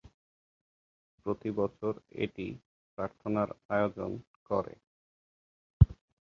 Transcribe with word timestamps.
প্রতি 1.21 1.49
বছর 1.59 1.93
এটি 2.23 2.47
প্রার্থনার 2.97 3.49
আয়োজন 3.69 4.11
করে। 4.49 4.73